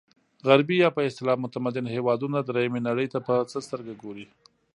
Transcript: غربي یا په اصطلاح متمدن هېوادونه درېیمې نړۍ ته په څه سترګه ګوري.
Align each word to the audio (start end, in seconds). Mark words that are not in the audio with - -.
غربي 0.47 0.77
یا 0.83 0.89
په 0.95 1.01
اصطلاح 1.09 1.37
متمدن 1.43 1.85
هېوادونه 1.95 2.37
درېیمې 2.49 2.81
نړۍ 2.89 3.07
ته 3.13 3.19
په 3.27 3.33
څه 3.51 3.57
سترګه 3.65 3.93
ګوري. 4.03 4.25